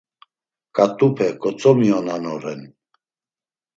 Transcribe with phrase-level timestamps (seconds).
[0.75, 2.61] Ǩat̆upe gotzomiyonanoren.